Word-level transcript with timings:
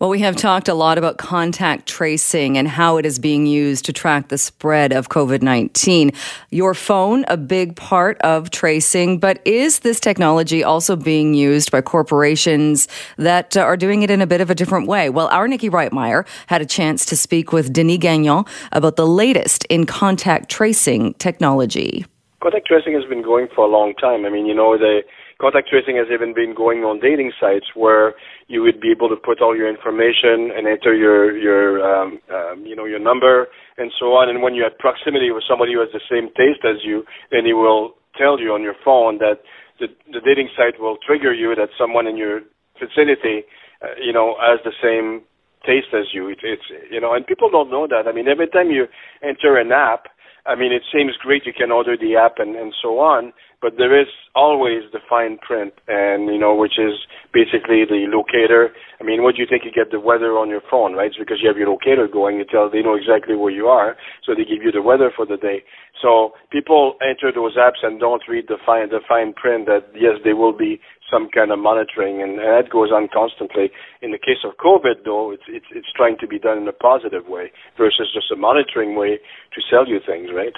Well, 0.00 0.08
we 0.08 0.20
have 0.20 0.34
talked 0.34 0.66
a 0.68 0.72
lot 0.72 0.96
about 0.96 1.18
contact 1.18 1.86
tracing 1.86 2.56
and 2.56 2.66
how 2.66 2.96
it 2.96 3.04
is 3.04 3.18
being 3.18 3.44
used 3.44 3.84
to 3.84 3.92
track 3.92 4.28
the 4.28 4.38
spread 4.38 4.94
of 4.94 5.10
COVID 5.10 5.42
19. 5.42 6.12
Your 6.48 6.72
phone, 6.72 7.26
a 7.28 7.36
big 7.36 7.76
part 7.76 8.18
of 8.22 8.48
tracing, 8.48 9.18
but 9.18 9.46
is 9.46 9.80
this 9.80 10.00
technology 10.00 10.64
also 10.64 10.96
being 10.96 11.34
used 11.34 11.70
by 11.70 11.82
corporations 11.82 12.88
that 13.18 13.58
uh, 13.58 13.60
are 13.60 13.76
doing 13.76 14.00
it 14.00 14.10
in 14.10 14.22
a 14.22 14.26
bit 14.26 14.40
of 14.40 14.48
a 14.48 14.54
different 14.54 14.88
way? 14.88 15.10
Well, 15.10 15.28
our 15.28 15.46
Nikki 15.46 15.68
Reitmeyer 15.68 16.26
had 16.46 16.62
a 16.62 16.66
chance 16.66 17.04
to 17.04 17.14
speak 17.14 17.52
with 17.52 17.70
Denis 17.70 17.98
Gagnon 17.98 18.46
about 18.72 18.96
the 18.96 19.06
latest 19.06 19.66
in 19.66 19.84
contact 19.84 20.50
tracing 20.50 21.12
technology. 21.14 22.06
Contact 22.42 22.66
tracing 22.66 22.94
has 22.94 23.04
been 23.04 23.20
going 23.20 23.48
for 23.54 23.66
a 23.66 23.68
long 23.68 23.92
time. 23.96 24.24
I 24.24 24.30
mean, 24.30 24.46
you 24.46 24.54
know, 24.54 24.78
the 24.78 25.02
contact 25.40 25.68
tracing 25.72 25.96
has 25.96 26.06
even 26.12 26.34
been 26.34 26.54
going 26.54 26.84
on 26.84 27.00
dating 27.00 27.32
sites 27.40 27.66
where 27.74 28.14
you 28.46 28.60
would 28.62 28.80
be 28.80 28.92
able 28.92 29.08
to 29.08 29.16
put 29.16 29.40
all 29.40 29.56
your 29.56 29.68
information 29.68 30.52
and 30.52 30.68
enter 30.68 30.94
your 30.94 31.32
your 31.36 31.80
um, 31.80 32.20
um, 32.28 32.66
you 32.66 32.76
know 32.76 32.84
your 32.84 33.00
number 33.00 33.48
and 33.78 33.90
so 33.98 34.12
on. 34.12 34.28
And 34.28 34.42
when 34.42 34.54
you're 34.54 34.66
at 34.66 34.78
proximity 34.78 35.32
with 35.32 35.44
somebody 35.48 35.72
who 35.72 35.80
has 35.80 35.88
the 35.96 36.04
same 36.12 36.28
taste 36.36 36.62
as 36.68 36.84
you, 36.84 37.02
then 37.32 37.48
he 37.48 37.54
will 37.54 37.96
tell 38.20 38.38
you 38.38 38.52
on 38.52 38.62
your 38.62 38.76
phone 38.84 39.18
that 39.18 39.40
the, 39.80 39.88
the 40.12 40.20
dating 40.20 40.52
site 40.56 40.76
will 40.78 40.98
trigger 41.00 41.32
you 41.32 41.54
that 41.56 41.72
someone 41.80 42.06
in 42.06 42.16
your 42.16 42.44
vicinity, 42.76 43.48
uh, 43.80 43.96
you 43.96 44.12
know, 44.12 44.36
has 44.40 44.60
the 44.62 44.76
same 44.84 45.24
taste 45.64 45.92
as 45.96 46.12
you. 46.12 46.28
It, 46.28 46.38
it's 46.44 46.68
you 46.90 47.00
know, 47.00 47.14
and 47.14 47.26
people 47.26 47.50
don't 47.50 47.70
know 47.70 47.86
that. 47.88 48.06
I 48.06 48.12
mean, 48.12 48.28
every 48.28 48.48
time 48.48 48.70
you 48.70 48.86
enter 49.24 49.56
an 49.56 49.72
app, 49.72 50.12
I 50.46 50.54
mean, 50.54 50.72
it 50.72 50.82
seems 50.92 51.16
great 51.20 51.44
you 51.46 51.52
can 51.56 51.70
order 51.72 51.96
the 51.96 52.16
app 52.16 52.36
and 52.38 52.56
and 52.56 52.72
so 52.82 52.98
on, 53.00 53.32
but 53.60 53.76
there 53.76 53.92
is 54.00 54.08
always 54.34 54.88
the 54.92 55.00
fine 55.08 55.36
print, 55.38 55.74
and 55.86 56.32
you 56.32 56.38
know, 56.38 56.54
which 56.54 56.78
is 56.78 56.96
basically 57.32 57.84
the 57.84 58.08
locator. 58.08 58.72
I 59.00 59.04
mean, 59.04 59.22
what 59.22 59.36
do 59.36 59.42
you 59.42 59.48
think 59.48 59.64
you 59.64 59.72
get 59.72 59.90
the 59.92 60.00
weather 60.00 60.38
on 60.40 60.48
your 60.48 60.62
phone, 60.70 60.94
right? 60.94 61.08
It's 61.08 61.18
because 61.18 61.38
you 61.42 61.48
have 61.48 61.58
your 61.58 61.68
locator 61.68 62.08
going. 62.08 62.38
You 62.38 62.44
tell 62.48 62.70
they 62.70 62.82
know 62.82 62.96
exactly 62.96 63.36
where 63.36 63.52
you 63.52 63.66
are, 63.66 63.96
so 64.24 64.32
they 64.32 64.48
give 64.48 64.64
you 64.64 64.72
the 64.72 64.82
weather 64.82 65.12
for 65.14 65.26
the 65.26 65.36
day. 65.36 65.62
So 66.00 66.32
people 66.50 66.96
enter 67.04 67.32
those 67.32 67.56
apps 67.56 67.84
and 67.84 68.00
don't 68.00 68.22
read 68.28 68.46
the 68.48 68.56
fine 68.64 68.88
the 68.88 69.04
fine 69.06 69.34
print 69.34 69.66
that 69.66 69.92
yes, 69.94 70.16
there 70.24 70.36
will 70.36 70.56
be 70.56 70.80
some 71.10 71.28
kind 71.34 71.50
of 71.50 71.58
monitoring, 71.58 72.22
and, 72.22 72.38
and 72.38 72.48
that 72.48 72.70
goes 72.70 72.90
on 72.94 73.08
constantly. 73.12 73.68
In 74.00 74.12
the 74.12 74.18
case 74.18 74.40
of 74.46 74.56
COVID, 74.56 75.04
though, 75.04 75.32
it's 75.32 75.44
it's 75.48 75.68
it's 75.74 75.92
trying 75.92 76.16
to 76.20 76.26
be 76.26 76.38
done 76.38 76.58
in 76.58 76.68
a 76.68 76.72
positive 76.72 77.26
way 77.28 77.52
versus 77.76 78.08
just 78.14 78.30
a 78.32 78.36
monitoring 78.36 78.96
way 78.96 79.18
to 79.18 79.60
sell 79.68 79.86
you 79.86 80.00
things, 80.06 80.30
right? 80.32 80.54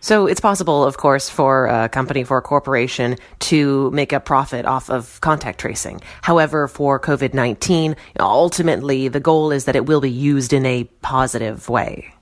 So 0.00 0.26
it's 0.26 0.40
possible, 0.40 0.82
of 0.82 0.96
course, 0.96 1.28
for 1.28 1.66
a 1.66 1.88
company, 1.88 2.24
for 2.24 2.38
a 2.38 2.42
corporation 2.42 3.16
to 3.40 3.90
make 3.90 4.14
a 4.14 4.20
profit 4.20 4.64
off 4.64 4.88
of 4.88 5.20
contact 5.20 5.60
tracing. 5.60 6.00
However, 6.22 6.68
for 6.68 6.98
COVID 6.98 7.34
19, 7.34 7.94
ultimately 8.18 9.08
the 9.08 9.20
goal 9.20 9.52
is 9.52 9.66
that 9.66 9.76
it 9.76 9.84
will 9.84 10.00
be 10.00 10.10
used 10.10 10.54
in 10.54 10.64
a 10.64 10.84
positive 11.02 11.68
way. 11.68 12.12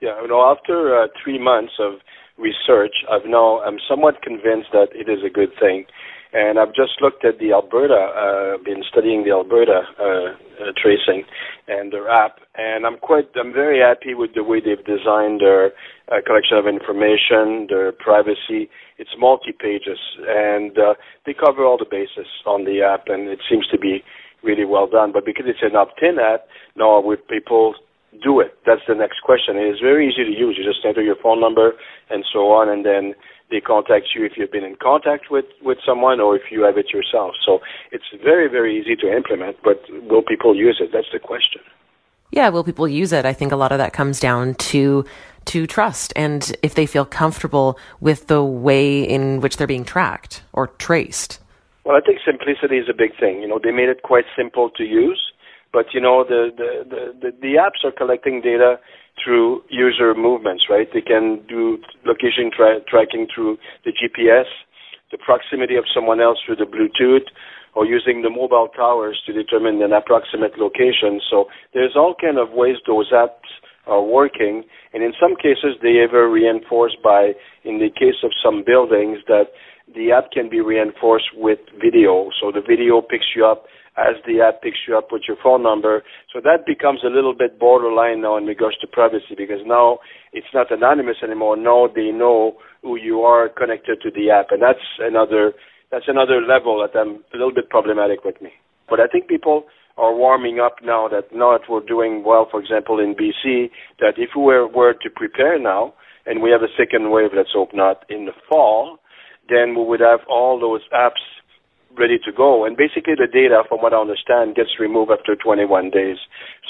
Yeah, 0.00 0.20
you 0.20 0.26
know, 0.26 0.50
after 0.50 1.00
uh, 1.00 1.06
three 1.22 1.38
months 1.38 1.74
of 1.78 2.00
research, 2.36 3.04
I've 3.08 3.24
now, 3.24 3.60
I'm 3.60 3.78
somewhat 3.88 4.20
convinced 4.22 4.70
that 4.72 4.88
it 4.92 5.08
is 5.08 5.22
a 5.24 5.30
good 5.30 5.52
thing. 5.60 5.84
And 6.32 6.58
I've 6.58 6.74
just 6.74 7.02
looked 7.02 7.24
at 7.24 7.38
the 7.38 7.52
Alberta, 7.52 7.92
uh, 7.94 8.64
been 8.64 8.82
studying 8.88 9.24
the 9.24 9.32
Alberta 9.32 9.82
uh, 10.00 10.04
uh, 10.04 10.72
tracing 10.80 11.24
and 11.68 11.92
their 11.92 12.08
app, 12.08 12.40
and 12.56 12.86
I'm 12.86 12.98
quite, 12.98 13.28
I'm 13.36 13.52
very 13.52 13.80
happy 13.80 14.14
with 14.14 14.30
the 14.34 14.42
way 14.42 14.60
they've 14.60 14.84
designed 14.84 15.40
their 15.40 15.72
uh, 16.08 16.24
collection 16.24 16.56
of 16.56 16.66
information, 16.66 17.66
their 17.68 17.92
privacy. 17.92 18.70
It's 18.98 19.10
multi-pages, 19.18 19.98
and 20.26 20.76
uh, 20.78 20.94
they 21.26 21.34
cover 21.34 21.64
all 21.64 21.76
the 21.76 21.88
bases 21.88 22.26
on 22.46 22.64
the 22.64 22.80
app, 22.80 23.08
and 23.08 23.28
it 23.28 23.40
seems 23.48 23.66
to 23.68 23.78
be 23.78 24.02
really 24.42 24.64
well 24.64 24.86
done. 24.86 25.12
But 25.12 25.24
because 25.24 25.44
it's 25.46 25.62
an 25.62 25.76
opt-in 25.76 26.18
app, 26.18 26.46
now 26.76 27.00
with 27.00 27.20
people 27.28 27.74
do 28.22 28.40
it? 28.40 28.58
That's 28.66 28.82
the 28.86 28.94
next 28.94 29.20
question. 29.24 29.56
It 29.56 29.68
is 29.68 29.80
very 29.80 30.08
easy 30.08 30.24
to 30.24 30.30
use. 30.30 30.56
You 30.58 30.64
just 30.64 30.84
enter 30.84 31.02
your 31.02 31.16
phone 31.16 31.40
number 31.40 31.72
and 32.10 32.24
so 32.32 32.50
on, 32.52 32.68
and 32.68 32.84
then 32.84 33.14
they 33.50 33.60
contact 33.60 34.08
you 34.14 34.24
if 34.24 34.32
you've 34.36 34.50
been 34.50 34.64
in 34.64 34.76
contact 34.76 35.30
with, 35.30 35.44
with 35.62 35.78
someone 35.86 36.20
or 36.20 36.34
if 36.36 36.50
you 36.50 36.62
have 36.64 36.78
it 36.78 36.92
yourself. 36.92 37.34
So 37.44 37.60
it's 37.90 38.04
very, 38.22 38.48
very 38.48 38.78
easy 38.78 38.96
to 38.96 39.14
implement, 39.14 39.56
but 39.62 39.82
will 40.08 40.22
people 40.22 40.56
use 40.56 40.78
it? 40.80 40.90
That's 40.92 41.12
the 41.12 41.18
question. 41.18 41.60
Yeah, 42.30 42.48
will 42.48 42.64
people 42.64 42.88
use 42.88 43.12
it? 43.12 43.26
I 43.26 43.34
think 43.34 43.52
a 43.52 43.56
lot 43.56 43.72
of 43.72 43.78
that 43.78 43.92
comes 43.92 44.18
down 44.18 44.54
to 44.54 45.04
to 45.44 45.66
trust 45.66 46.12
and 46.14 46.54
if 46.62 46.76
they 46.76 46.86
feel 46.86 47.04
comfortable 47.04 47.76
with 47.98 48.28
the 48.28 48.44
way 48.44 49.02
in 49.02 49.40
which 49.40 49.56
they're 49.56 49.66
being 49.66 49.84
tracked 49.84 50.40
or 50.52 50.68
traced. 50.68 51.40
Well, 51.84 51.96
I 51.96 52.00
think 52.00 52.20
simplicity 52.24 52.78
is 52.78 52.88
a 52.88 52.94
big 52.94 53.18
thing. 53.18 53.42
You 53.42 53.48
know, 53.48 53.58
they 53.62 53.72
made 53.72 53.88
it 53.88 54.02
quite 54.02 54.24
simple 54.36 54.70
to 54.70 54.84
use, 54.84 55.31
but 55.72 55.86
you 55.92 56.00
know, 56.00 56.24
the 56.24 56.50
the 56.56 57.12
the, 57.20 57.30
the, 57.40 57.52
apps 57.56 57.84
are 57.84 57.92
collecting 57.92 58.40
data 58.40 58.76
through 59.22 59.62
user 59.68 60.14
movements, 60.14 60.64
right? 60.68 60.88
They 60.92 61.00
can 61.00 61.40
do 61.48 61.78
location 62.04 62.50
tra- 62.54 62.80
tracking 62.88 63.26
through 63.34 63.58
the 63.84 63.92
GPS, 63.92 64.48
the 65.10 65.18
proximity 65.18 65.76
of 65.76 65.84
someone 65.94 66.20
else 66.20 66.38
through 66.44 66.56
the 66.56 66.68
Bluetooth, 66.68 67.26
or 67.74 67.86
using 67.86 68.22
the 68.22 68.30
mobile 68.30 68.68
towers 68.74 69.20
to 69.26 69.32
determine 69.32 69.80
an 69.82 69.92
approximate 69.92 70.58
location. 70.58 71.20
So 71.30 71.46
there's 71.72 71.96
all 71.96 72.14
kind 72.20 72.38
of 72.38 72.50
ways 72.52 72.76
those 72.86 73.10
apps 73.12 73.48
are 73.86 74.02
working, 74.02 74.64
and 74.92 75.02
in 75.02 75.12
some 75.20 75.36
cases 75.36 75.80
they 75.82 75.98
ever 75.98 76.30
reinforced 76.30 77.02
by, 77.02 77.32
in 77.64 77.78
the 77.78 77.90
case 77.90 78.20
of 78.22 78.30
some 78.42 78.62
buildings, 78.64 79.18
that 79.26 79.52
the 79.94 80.12
app 80.12 80.30
can 80.30 80.48
be 80.48 80.60
reinforced 80.60 81.30
with 81.34 81.58
video. 81.80 82.30
So 82.40 82.50
the 82.52 82.60
video 82.60 83.00
picks 83.00 83.26
you 83.36 83.46
up 83.46 83.64
as 83.96 84.16
the 84.26 84.40
app 84.40 84.62
picks 84.62 84.78
you 84.88 84.96
up 84.96 85.12
with 85.12 85.22
your 85.28 85.36
phone 85.42 85.62
number. 85.62 86.02
So 86.32 86.40
that 86.40 86.64
becomes 86.66 87.00
a 87.04 87.12
little 87.12 87.34
bit 87.34 87.58
borderline 87.58 88.22
now 88.22 88.36
in 88.36 88.44
regards 88.44 88.78
to 88.78 88.86
privacy 88.86 89.36
because 89.36 89.60
now 89.66 89.98
it's 90.32 90.48
not 90.54 90.70
anonymous 90.72 91.16
anymore. 91.22 91.56
Now 91.56 91.88
they 91.94 92.10
know 92.10 92.56
who 92.82 92.96
you 92.96 93.20
are 93.20 93.48
connected 93.48 94.00
to 94.02 94.10
the 94.10 94.30
app, 94.30 94.46
and 94.50 94.62
that's 94.62 94.84
another 94.98 95.52
that's 95.90 96.08
another 96.08 96.40
level 96.40 96.80
that 96.80 96.98
I'm 96.98 97.22
a 97.34 97.36
little 97.36 97.52
bit 97.52 97.68
problematic 97.68 98.24
with 98.24 98.40
me. 98.40 98.50
But 98.88 98.98
I 99.00 99.06
think 99.06 99.28
people 99.28 99.64
are 99.98 100.14
warming 100.14 100.58
up 100.58 100.76
now 100.82 101.06
that 101.08 101.34
now 101.34 101.52
that 101.52 101.68
we're 101.68 101.84
doing 101.84 102.24
well, 102.24 102.48
for 102.50 102.60
example, 102.60 102.98
in 102.98 103.14
BC, 103.14 103.70
that 104.00 104.14
if 104.16 104.30
we 104.34 104.42
were, 104.42 104.66
were 104.66 104.94
to 104.94 105.10
prepare 105.14 105.58
now 105.58 105.92
and 106.24 106.42
we 106.42 106.50
have 106.50 106.62
a 106.62 106.72
second 106.78 107.10
wave, 107.10 107.30
let's 107.36 107.52
hope 107.52 107.70
not, 107.74 108.04
in 108.08 108.24
the 108.24 108.32
fall, 108.48 108.98
then 109.52 109.76
we 109.76 109.84
would 109.84 110.00
have 110.00 110.20
all 110.28 110.58
those 110.58 110.80
apps 110.96 111.20
ready 111.98 112.16
to 112.24 112.32
go. 112.32 112.64
And 112.64 112.76
basically, 112.76 113.14
the 113.14 113.28
data, 113.28 113.62
from 113.68 113.80
what 113.80 113.92
I 113.92 114.00
understand, 114.00 114.56
gets 114.56 114.80
removed 114.80 115.10
after 115.12 115.36
21 115.36 115.90
days. 115.90 116.16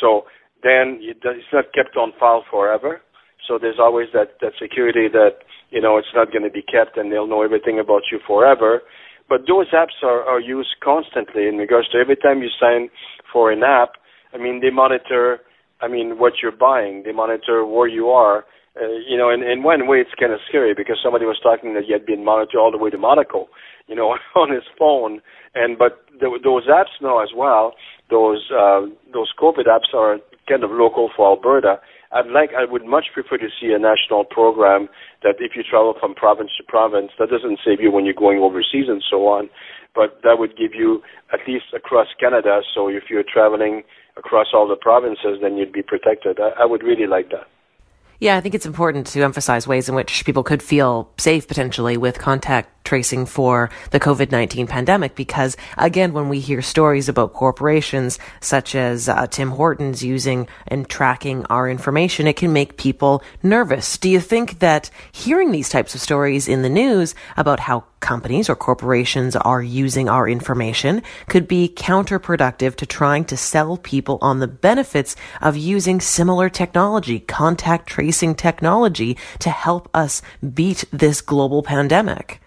So 0.00 0.26
then 0.62 0.98
it's 1.00 1.52
not 1.52 1.72
kept 1.72 1.96
on 1.96 2.12
file 2.18 2.44
forever. 2.50 3.00
So 3.46 3.58
there's 3.60 3.78
always 3.78 4.08
that, 4.14 4.38
that 4.40 4.52
security 4.60 5.08
that, 5.12 5.42
you 5.70 5.80
know, 5.80 5.98
it's 5.98 6.14
not 6.14 6.30
going 6.32 6.44
to 6.44 6.50
be 6.50 6.62
kept 6.62 6.96
and 6.96 7.10
they'll 7.10 7.26
know 7.26 7.42
everything 7.42 7.78
about 7.78 8.02
you 8.10 8.18
forever. 8.26 8.82
But 9.28 9.42
those 9.48 9.66
apps 9.72 10.02
are, 10.02 10.22
are 10.22 10.40
used 10.40 10.76
constantly 10.82 11.48
in 11.48 11.56
regards 11.56 11.88
to 11.90 11.98
every 11.98 12.16
time 12.16 12.42
you 12.42 12.50
sign 12.60 12.88
for 13.32 13.50
an 13.50 13.62
app, 13.62 13.92
I 14.34 14.38
mean, 14.38 14.60
they 14.60 14.70
monitor, 14.70 15.40
I 15.80 15.88
mean, 15.88 16.18
what 16.18 16.34
you're 16.42 16.52
buying. 16.52 17.02
They 17.04 17.12
monitor 17.12 17.64
where 17.64 17.88
you 17.88 18.08
are. 18.08 18.44
Uh, 18.74 18.88
you 19.06 19.18
know, 19.18 19.28
in, 19.28 19.42
in 19.42 19.62
one 19.62 19.86
way, 19.86 19.98
it's 19.98 20.16
kind 20.18 20.32
of 20.32 20.40
scary 20.48 20.72
because 20.74 20.96
somebody 21.02 21.26
was 21.26 21.38
talking 21.42 21.74
that 21.74 21.86
you 21.86 21.92
had 21.92 22.06
been 22.06 22.24
monitored 22.24 22.56
all 22.56 22.70
the 22.72 22.78
way 22.78 22.88
to 22.88 22.98
Monaco 22.98 23.48
you 23.86 23.94
know, 23.94 24.16
on 24.34 24.52
his 24.52 24.64
phone. 24.78 25.20
And 25.54 25.78
but 25.78 26.04
the, 26.20 26.38
those 26.42 26.66
apps 26.66 26.96
now 27.00 27.22
as 27.22 27.30
well, 27.36 27.74
those 28.10 28.50
uh, 28.50 28.86
those 29.12 29.32
COVID 29.38 29.66
apps 29.66 29.94
are 29.94 30.18
kind 30.48 30.64
of 30.64 30.70
local 30.70 31.10
for 31.14 31.28
Alberta. 31.28 31.80
I'd 32.14 32.26
like, 32.28 32.50
I 32.52 32.70
would 32.70 32.84
much 32.84 33.06
prefer 33.14 33.38
to 33.38 33.48
see 33.58 33.72
a 33.72 33.78
national 33.78 34.24
program 34.24 34.88
that 35.22 35.36
if 35.40 35.52
you 35.56 35.62
travel 35.62 35.94
from 35.98 36.14
province 36.14 36.50
to 36.58 36.64
province, 36.68 37.10
that 37.18 37.30
doesn't 37.30 37.60
save 37.64 37.80
you 37.80 37.90
when 37.90 38.04
you're 38.04 38.12
going 38.12 38.38
overseas 38.38 38.84
and 38.88 39.02
so 39.08 39.28
on, 39.28 39.48
but 39.94 40.20
that 40.22 40.36
would 40.36 40.54
give 40.58 40.74
you 40.74 41.00
at 41.32 41.40
least 41.48 41.72
across 41.74 42.08
Canada. 42.20 42.60
So 42.74 42.88
if 42.88 43.04
you're 43.08 43.24
traveling 43.24 43.82
across 44.18 44.48
all 44.52 44.68
the 44.68 44.76
provinces, 44.76 45.40
then 45.40 45.56
you'd 45.56 45.72
be 45.72 45.80
protected. 45.80 46.38
I, 46.38 46.64
I 46.64 46.66
would 46.66 46.82
really 46.82 47.06
like 47.06 47.30
that. 47.30 47.48
Yeah, 48.22 48.36
I 48.36 48.40
think 48.40 48.54
it's 48.54 48.66
important 48.66 49.08
to 49.08 49.22
emphasize 49.24 49.66
ways 49.66 49.88
in 49.88 49.96
which 49.96 50.24
people 50.24 50.44
could 50.44 50.62
feel 50.62 51.10
safe 51.18 51.48
potentially 51.48 51.96
with 51.96 52.20
contact 52.20 52.81
tracing 52.84 53.26
for 53.26 53.70
the 53.90 54.00
COVID 54.00 54.30
19 54.30 54.66
pandemic 54.66 55.14
because, 55.14 55.56
again, 55.76 56.12
when 56.12 56.28
we 56.28 56.40
hear 56.40 56.62
stories 56.62 57.08
about 57.08 57.32
corporations 57.32 58.18
such 58.40 58.74
as 58.74 59.08
uh, 59.08 59.26
Tim 59.26 59.50
Hortons 59.50 60.02
using 60.02 60.48
and 60.68 60.88
tracking 60.88 61.44
our 61.46 61.68
information, 61.68 62.26
it 62.26 62.36
can 62.36 62.52
make 62.52 62.76
people 62.76 63.22
nervous. 63.42 63.96
Do 63.96 64.08
you 64.08 64.20
think 64.20 64.58
that 64.58 64.90
hearing 65.12 65.52
these 65.52 65.68
types 65.68 65.94
of 65.94 66.00
stories 66.00 66.48
in 66.48 66.62
the 66.62 66.68
news 66.68 67.14
about 67.36 67.60
how 67.60 67.84
companies 68.02 68.50
or 68.50 68.56
corporations 68.56 69.34
are 69.36 69.62
using 69.62 70.08
our 70.08 70.28
information 70.28 71.02
could 71.28 71.48
be 71.48 71.72
counterproductive 71.74 72.74
to 72.76 72.84
trying 72.84 73.24
to 73.24 73.36
sell 73.36 73.78
people 73.78 74.18
on 74.20 74.40
the 74.40 74.48
benefits 74.48 75.16
of 75.40 75.56
using 75.56 76.00
similar 76.00 76.50
technology, 76.50 77.20
contact 77.20 77.88
tracing 77.88 78.34
technology, 78.34 79.16
to 79.38 79.48
help 79.48 79.88
us 79.94 80.20
beat 80.52 80.84
this 80.92 81.22
global 81.22 81.62
pandemic? 81.62 82.41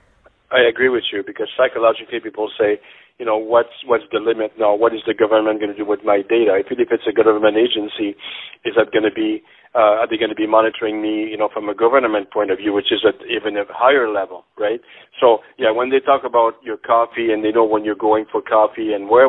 I 0.55 0.63
agree 0.71 0.87
with 0.87 1.03
you 1.11 1.21
because 1.25 1.51
psychologically 1.57 2.23
people 2.23 2.47
say, 2.57 2.79
you 3.19 3.25
know, 3.25 3.35
what's 3.35 3.75
what's 3.85 4.07
the 4.11 4.19
limit 4.19 4.55
now? 4.57 4.73
What 4.75 4.95
is 4.95 5.01
the 5.05 5.13
government 5.13 5.59
going 5.59 5.71
to 5.71 5.77
do 5.77 5.83
with 5.83 5.99
my 6.03 6.23
data? 6.23 6.55
If, 6.55 6.71
you 6.71 6.79
if 6.79 6.91
it's 6.91 7.07
a 7.07 7.11
government 7.11 7.59
agency, 7.59 8.15
is 8.63 8.75
that 8.79 8.91
going 8.95 9.03
to 9.03 9.11
be 9.11 9.43
uh, 9.75 9.99
are 9.99 10.07
they 10.07 10.15
going 10.15 10.31
to 10.31 10.39
be 10.39 10.47
monitoring 10.47 11.01
me, 11.01 11.27
you 11.27 11.35
know, 11.35 11.49
from 11.51 11.67
a 11.67 11.75
government 11.75 12.31
point 12.31 12.51
of 12.51 12.57
view, 12.59 12.71
which 12.71 12.91
is 12.95 13.03
at 13.03 13.19
even 13.27 13.59
a 13.59 13.67
higher 13.67 14.07
level, 14.07 14.45
right? 14.57 14.79
So 15.19 15.39
yeah, 15.59 15.71
when 15.71 15.91
they 15.91 15.99
talk 15.99 16.23
about 16.23 16.55
your 16.63 16.77
coffee 16.77 17.35
and 17.35 17.43
they 17.43 17.51
know 17.51 17.65
when 17.67 17.83
you're 17.83 17.99
going 17.99 18.23
for 18.31 18.41
coffee 18.41 18.95
and 18.95 19.09
where 19.09 19.27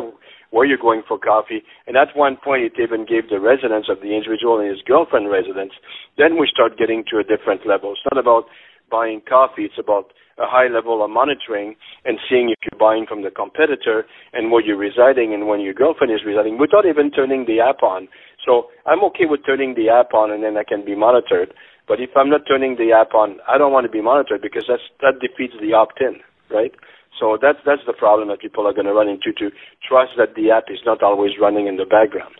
where 0.51 0.65
you're 0.65 0.79
going 0.79 1.03
for 1.05 1.19
coffee, 1.19 1.59
and 1.87 1.97
at 1.99 2.15
one 2.15 2.37
point 2.39 2.63
it 2.63 2.79
even 2.79 3.03
gave 3.03 3.27
the 3.27 3.39
residence 3.39 3.91
of 3.91 3.99
the 3.99 4.15
individual 4.15 4.63
and 4.63 4.71
his 4.71 4.79
girlfriend 4.87 5.27
residence. 5.27 5.75
Then 6.17 6.39
we 6.39 6.47
start 6.47 6.79
getting 6.79 7.03
to 7.11 7.19
a 7.19 7.27
different 7.27 7.67
level. 7.67 7.91
It's 7.91 8.07
not 8.07 8.19
about 8.19 8.47
buying 8.89 9.19
coffee; 9.27 9.67
it's 9.67 9.79
about 9.79 10.15
a 10.37 10.45
high 10.45 10.67
level 10.67 11.03
of 11.03 11.09
monitoring 11.09 11.75
and 12.05 12.17
seeing 12.29 12.49
if 12.49 12.57
you're 12.61 12.79
buying 12.79 13.05
from 13.07 13.23
the 13.23 13.31
competitor 13.31 14.05
and 14.33 14.51
where 14.51 14.63
you're 14.63 14.77
residing 14.77 15.33
and 15.33 15.47
when 15.47 15.61
your 15.61 15.73
girlfriend 15.73 16.13
is 16.13 16.21
residing 16.25 16.57
without 16.57 16.85
even 16.85 17.11
turning 17.11 17.45
the 17.45 17.59
app 17.59 17.81
on. 17.81 18.07
So 18.45 18.69
I'm 18.85 19.03
okay 19.11 19.25
with 19.25 19.41
turning 19.45 19.75
the 19.75 19.89
app 19.89 20.13
on 20.13 20.31
and 20.31 20.43
then 20.43 20.57
I 20.57 20.63
can 20.63 20.85
be 20.85 20.95
monitored. 20.95 21.53
But 21.87 21.99
if 21.99 22.11
I'm 22.15 22.29
not 22.29 22.41
turning 22.47 22.75
the 22.75 22.91
app 22.93 23.13
on, 23.13 23.39
I 23.47 23.57
don't 23.57 23.71
want 23.71 23.85
to 23.85 23.91
be 23.91 24.01
monitored 24.01 24.41
because 24.41 24.65
that's, 24.67 24.83
that 25.01 25.19
defeats 25.19 25.55
the 25.59 25.73
opt-in, 25.73 26.19
right? 26.51 26.71
So 27.19 27.37
that's, 27.41 27.59
that's 27.65 27.81
the 27.87 27.93
problem 27.93 28.29
that 28.29 28.39
people 28.39 28.67
are 28.67 28.73
going 28.73 28.85
to 28.85 28.93
run 28.93 29.09
into 29.09 29.33
to 29.39 29.49
trust 29.87 30.11
that 30.17 30.35
the 30.35 30.51
app 30.51 30.65
is 30.69 30.79
not 30.85 31.01
always 31.01 31.31
running 31.41 31.67
in 31.67 31.77
the 31.77 31.85
background. 31.85 32.35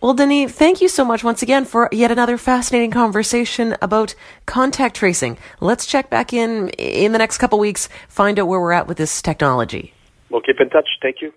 Well, 0.00 0.14
Denis, 0.14 0.52
thank 0.52 0.80
you 0.80 0.86
so 0.88 1.04
much 1.04 1.24
once 1.24 1.42
again 1.42 1.64
for 1.64 1.88
yet 1.90 2.12
another 2.12 2.38
fascinating 2.38 2.92
conversation 2.92 3.76
about 3.82 4.14
contact 4.46 4.94
tracing. 4.94 5.38
Let's 5.60 5.86
check 5.86 6.08
back 6.08 6.32
in 6.32 6.68
in 6.68 7.10
the 7.10 7.18
next 7.18 7.38
couple 7.38 7.58
weeks, 7.58 7.88
find 8.08 8.38
out 8.38 8.46
where 8.46 8.60
we're 8.60 8.70
at 8.70 8.86
with 8.86 8.96
this 8.96 9.20
technology. 9.20 9.92
We'll 10.30 10.42
keep 10.42 10.60
in 10.60 10.70
touch. 10.70 10.86
Thank 11.02 11.20
you. 11.20 11.32